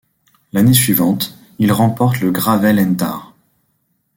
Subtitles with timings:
[0.51, 3.35] L'année suivante, il remporte la Gravel and Tar.